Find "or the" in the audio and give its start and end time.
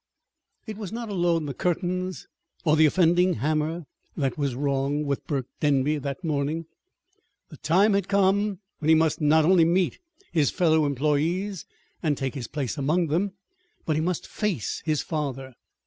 2.65-2.87